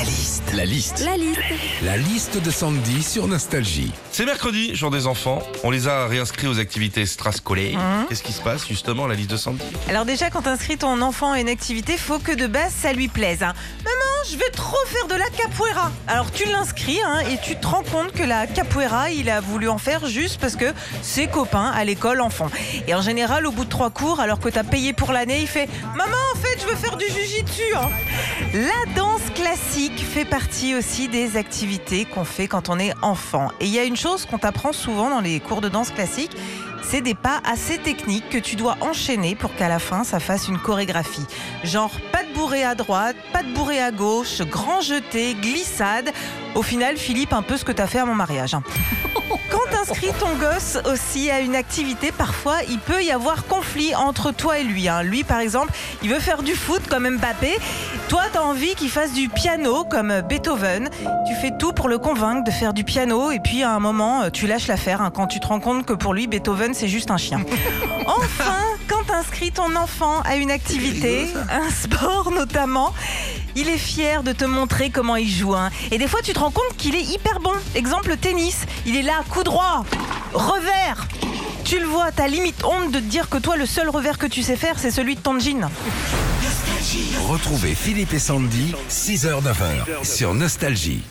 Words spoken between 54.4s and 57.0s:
et lui. hein. Lui, par exemple, il veut faire du foot